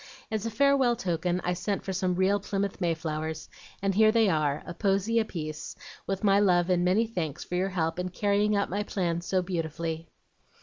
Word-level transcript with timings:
As 0.31 0.47
a 0.47 0.49
farewell 0.49 0.95
token, 0.95 1.41
I 1.43 1.53
sent 1.53 1.83
for 1.83 1.93
some 1.93 2.15
real 2.15 2.39
Plymouth 2.39 2.81
mayflowers, 2.81 3.47
and 3.83 3.93
here 3.93 4.11
they 4.11 4.29
are, 4.29 4.63
a 4.65 4.73
posy 4.73 5.19
apiece, 5.19 5.75
with 6.07 6.23
my 6.23 6.39
love 6.39 6.71
and 6.71 6.83
many 6.83 7.05
thanks 7.05 7.43
for 7.43 7.53
your 7.53 7.69
help 7.69 7.99
in 7.99 8.09
carrying 8.09 8.55
out 8.55 8.67
my 8.67 8.81
plan 8.81 9.21
so 9.21 9.43
beautifully." 9.43 10.09